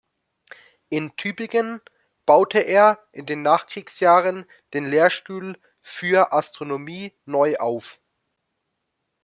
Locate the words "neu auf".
7.27-8.01